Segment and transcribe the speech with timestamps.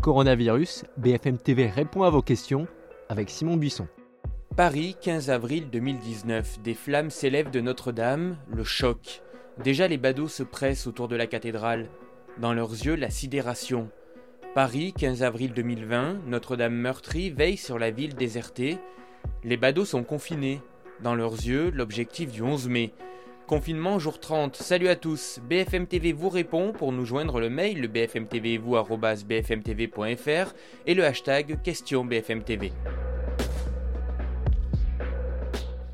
[0.00, 2.66] Coronavirus, BFM TV répond à vos questions
[3.10, 3.86] avec Simon Buisson.
[4.56, 6.62] Paris, 15 avril 2019.
[6.62, 9.20] Des flammes s'élèvent de Notre-Dame, le choc.
[9.62, 11.90] Déjà les badauds se pressent autour de la cathédrale.
[12.38, 13.90] Dans leurs yeux, la sidération.
[14.54, 16.20] Paris, 15 avril 2020.
[16.26, 18.78] Notre-Dame meurtrie veille sur la ville désertée.
[19.44, 20.62] Les badauds sont confinés.
[21.02, 22.94] Dans leurs yeux, l'objectif du 11 mai.
[23.50, 24.54] Confinement jour 30.
[24.54, 25.40] Salut à tous.
[25.48, 30.54] BFM TV vous répond pour nous joindre le mail le bfmtv.vous@bfmtv.fr
[30.86, 32.70] et le hashtag question BFMTV.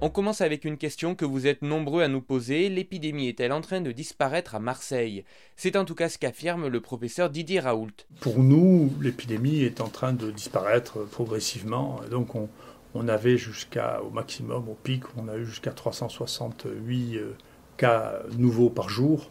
[0.00, 2.68] On commence avec une question que vous êtes nombreux à nous poser.
[2.68, 5.22] L'épidémie est-elle en train de disparaître à Marseille?
[5.54, 7.86] C'est en tout cas ce qu'affirme le professeur Didier Raoult.
[8.18, 12.00] Pour nous, l'épidémie est en train de disparaître progressivement.
[12.10, 12.48] Donc on,
[12.94, 17.32] on avait jusqu'à, au maximum, au pic, on a eu jusqu'à 368 euh,
[17.76, 19.28] cas nouveaux par jour.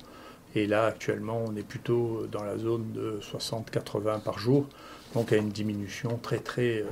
[0.55, 4.67] Et là, actuellement, on est plutôt dans la zone de 60-80 par jour.
[5.13, 6.85] Donc, à une diminution très, très euh,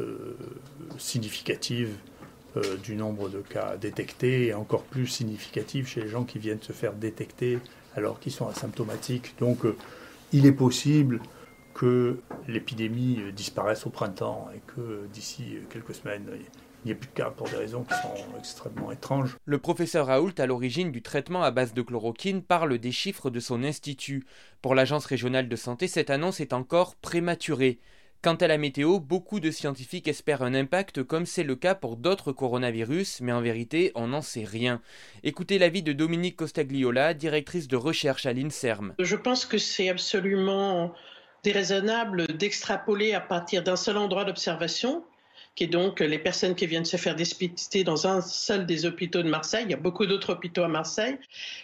[0.00, 0.36] euh,
[0.98, 1.96] significative
[2.82, 6.72] du nombre de cas détectés et encore plus significative chez les gens qui viennent se
[6.72, 7.58] faire détecter
[7.94, 9.34] alors qu'ils sont asymptomatiques.
[9.38, 9.58] Donc,
[10.32, 11.20] il est possible
[11.76, 17.12] que l'épidémie disparaisse au printemps et que d'ici quelques semaines, il n'y ait plus de
[17.12, 19.36] cas pour des raisons qui sont extrêmement étranges.
[19.44, 23.40] Le professeur Raoult, à l'origine du traitement à base de chloroquine, parle des chiffres de
[23.40, 24.24] son institut.
[24.62, 27.78] Pour l'Agence régionale de santé, cette annonce est encore prématurée.
[28.22, 31.98] Quant à la météo, beaucoup de scientifiques espèrent un impact comme c'est le cas pour
[31.98, 34.80] d'autres coronavirus, mais en vérité, on n'en sait rien.
[35.22, 38.94] Écoutez l'avis de Dominique Costagliola, directrice de recherche à l'INSERM.
[38.98, 40.94] Je pense que c'est absolument
[41.52, 45.04] raisonnable d'extrapoler à partir d'un seul endroit d'observation,
[45.54, 49.22] qui est donc les personnes qui viennent se faire dépister dans un seul des hôpitaux
[49.22, 49.64] de Marseille.
[49.66, 51.16] Il y a beaucoup d'autres hôpitaux à Marseille.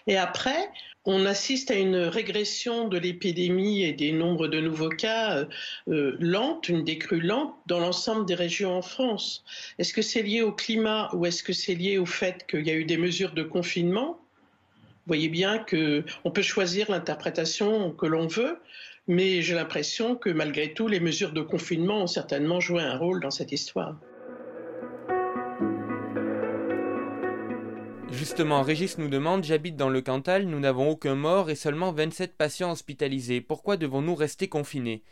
[0.07, 0.71] Et après,
[1.05, 5.47] on assiste à une régression de l'épidémie et des nombres de nouveaux cas euh,
[5.89, 9.45] euh, une décrue lente dans l'ensemble des régions en France.
[9.79, 12.71] Est-ce que c'est lié au climat ou est-ce que c'est lié au fait qu'il y
[12.71, 14.19] a eu des mesures de confinement?
[15.05, 18.59] Vous voyez bien qu'on peut choisir l'interprétation que l'on veut
[19.13, 23.21] mais j'ai l'impression que malgré tout, les mesures de confinement ont certainement joué un rôle
[23.21, 23.97] dans cette histoire.
[28.11, 32.37] Justement, Régis nous demande J'habite dans le Cantal, nous n'avons aucun mort et seulement 27
[32.37, 33.43] patients hospitalisés.
[33.43, 35.03] Pourquoi devons-nous rester confinés?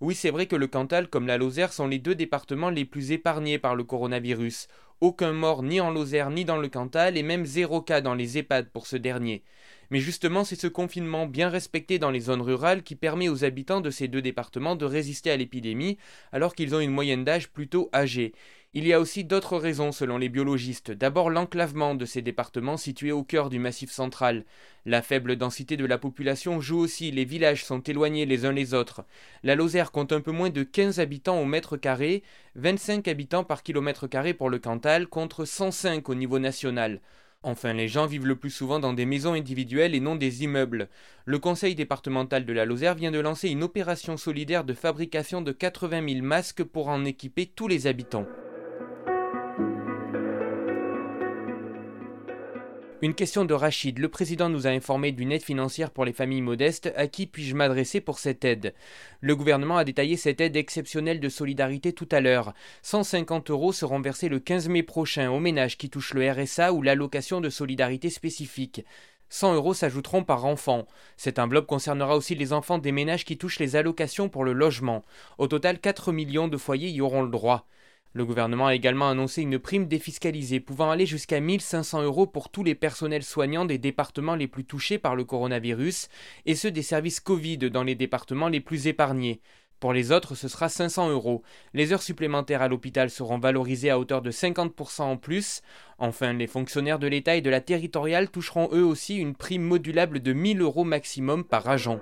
[0.00, 3.12] Oui, c'est vrai que le Cantal, comme la Lozère, sont les deux départements les plus
[3.12, 4.68] épargnés par le coronavirus.
[5.02, 8.36] Aucun mort ni en Lozère ni dans le Cantal et même zéro cas dans les
[8.36, 9.42] EHPAD pour ce dernier.
[9.90, 13.80] Mais justement, c'est ce confinement bien respecté dans les zones rurales qui permet aux habitants
[13.80, 15.96] de ces deux départements de résister à l'épidémie
[16.32, 18.34] alors qu'ils ont une moyenne d'âge plutôt âgée.
[18.72, 20.92] Il y a aussi d'autres raisons selon les biologistes.
[20.92, 24.44] D'abord l'enclavement de ces départements situés au cœur du massif central.
[24.86, 28.72] La faible densité de la population joue aussi, les villages sont éloignés les uns les
[28.72, 29.04] autres.
[29.42, 32.22] La Lozère compte un peu moins de 15 habitants au mètre carré,
[32.54, 37.00] 25 habitants par kilomètre carré pour le Cantal contre 105 au niveau national.
[37.42, 40.88] Enfin, les gens vivent le plus souvent dans des maisons individuelles et non des immeubles.
[41.24, 45.50] Le conseil départemental de la Lozère vient de lancer une opération solidaire de fabrication de
[45.50, 48.26] 80 000 masques pour en équiper tous les habitants.
[53.02, 53.98] Une question de Rachid.
[53.98, 56.92] Le président nous a informé d'une aide financière pour les familles modestes.
[56.96, 58.74] À qui puis-je m'adresser pour cette aide?
[59.22, 62.52] Le gouvernement a détaillé cette aide exceptionnelle de solidarité tout à l'heure.
[62.82, 66.82] 150 euros seront versés le 15 mai prochain aux ménages qui touchent le RSA ou
[66.82, 68.84] l'allocation de solidarité spécifique.
[69.30, 70.86] 100 euros s'ajouteront par enfant.
[71.16, 75.06] Cette enveloppe concernera aussi les enfants des ménages qui touchent les allocations pour le logement.
[75.38, 77.66] Au total, 4 millions de foyers y auront le droit.
[78.12, 82.64] Le gouvernement a également annoncé une prime défiscalisée pouvant aller jusqu'à 1500 euros pour tous
[82.64, 86.08] les personnels soignants des départements les plus touchés par le coronavirus
[86.44, 89.40] et ceux des services Covid dans les départements les plus épargnés.
[89.78, 91.42] Pour les autres, ce sera 500 euros.
[91.72, 95.62] Les heures supplémentaires à l'hôpital seront valorisées à hauteur de 50% en plus.
[95.98, 100.20] Enfin, les fonctionnaires de l'État et de la territoriale toucheront eux aussi une prime modulable
[100.20, 102.00] de 1000 euros maximum par agent.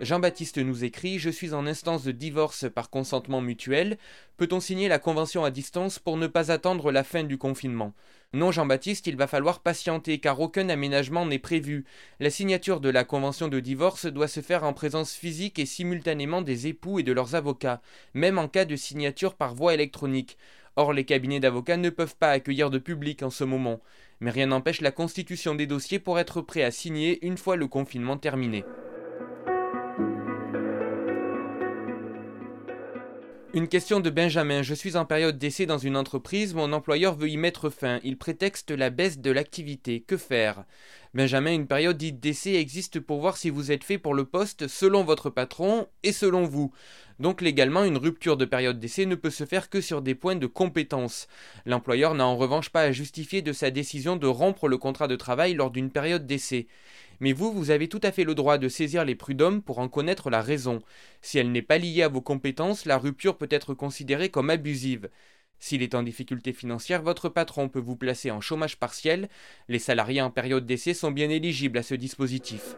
[0.00, 3.98] Jean-Baptiste nous écrit Je suis en instance de divorce par consentement mutuel.
[4.38, 7.92] Peut-on signer la convention à distance pour ne pas attendre la fin du confinement?
[8.32, 11.84] Non, Jean-Baptiste, il va falloir patienter car aucun aménagement n'est prévu.
[12.18, 16.40] La signature de la convention de divorce doit se faire en présence physique et simultanément
[16.40, 17.82] des époux et de leurs avocats,
[18.14, 20.38] même en cas de signature par voie électronique.
[20.76, 23.80] Or, les cabinets d'avocats ne peuvent pas accueillir de public en ce moment.
[24.20, 27.66] Mais rien n'empêche la constitution des dossiers pour être prêt à signer une fois le
[27.66, 28.64] confinement terminé.
[33.52, 34.62] Une question de Benjamin.
[34.62, 37.98] Je suis en période d'essai dans une entreprise, mon employeur veut y mettre fin.
[38.04, 40.02] Il prétexte la baisse de l'activité.
[40.02, 40.64] Que faire?
[41.14, 44.68] Benjamin, une période dite d'essai existe pour voir si vous êtes fait pour le poste
[44.68, 46.70] selon votre patron et selon vous.
[47.18, 50.36] Donc légalement, une rupture de période d'essai ne peut se faire que sur des points
[50.36, 51.26] de compétence.
[51.66, 55.16] L'employeur n'a en revanche pas à justifier de sa décision de rompre le contrat de
[55.16, 56.68] travail lors d'une période d'essai.
[57.20, 59.88] Mais vous, vous avez tout à fait le droit de saisir les prud'hommes pour en
[59.88, 60.80] connaître la raison.
[61.22, 65.10] Si elle n'est pas liée à vos compétences, la rupture peut être considérée comme abusive.
[65.58, 69.28] S'il est en difficulté financière, votre patron peut vous placer en chômage partiel.
[69.68, 72.76] Les salariés en période d'essai sont bien éligibles à ce dispositif.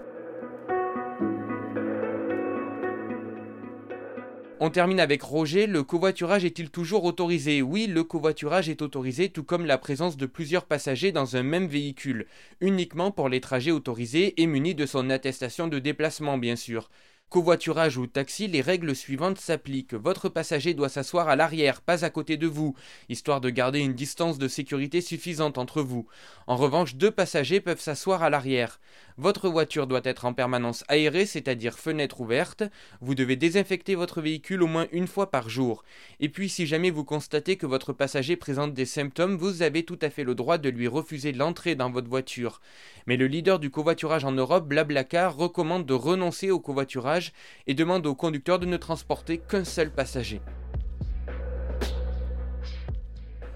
[4.64, 5.66] On termine avec Roger.
[5.66, 7.62] Le covoiturage est-il toujours autorisé?
[7.62, 11.66] Oui, le covoiturage est autorisé, tout comme la présence de plusieurs passagers dans un même
[11.66, 12.28] véhicule,
[12.60, 16.90] uniquement pour les trajets autorisés et munis de son attestation de déplacement, bien sûr.
[17.28, 19.94] Covoiturage ou taxi, les règles suivantes s'appliquent.
[19.94, 22.76] Votre passager doit s'asseoir à l'arrière, pas à côté de vous,
[23.08, 26.06] histoire de garder une distance de sécurité suffisante entre vous.
[26.46, 28.78] En revanche, deux passagers peuvent s'asseoir à l'arrière.
[29.18, 32.62] Votre voiture doit être en permanence aérée, c'est-à-dire fenêtre ouverte.
[33.00, 35.84] Vous devez désinfecter votre véhicule au moins une fois par jour.
[36.20, 39.98] Et puis, si jamais vous constatez que votre passager présente des symptômes, vous avez tout
[40.02, 42.60] à fait le droit de lui refuser l'entrée dans votre voiture.
[43.06, 47.32] Mais le leader du covoiturage en Europe, Blablacar, recommande de renoncer au covoiturage
[47.66, 50.40] et demande au conducteur de ne transporter qu'un seul passager.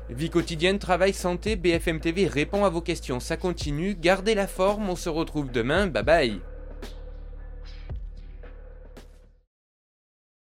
[0.08, 3.18] Vie quotidienne, travail, santé, BFM TV répond à vos questions.
[3.18, 6.40] Ça continue, gardez la forme, on se retrouve demain, bye bye